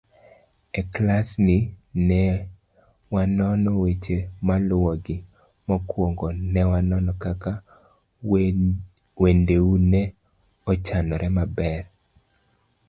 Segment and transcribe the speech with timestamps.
[0.79, 1.57] E klasni,
[2.07, 2.21] ne
[3.13, 5.17] wanono weche maluwogi;
[5.67, 7.53] mokwongo, ne wanono kaka
[9.19, 10.01] wendeu ne
[10.71, 11.81] ochanore maber.